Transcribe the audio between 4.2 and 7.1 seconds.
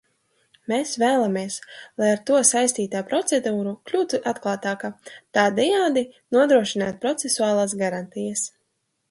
atklātāka, tādējādi nodrošinot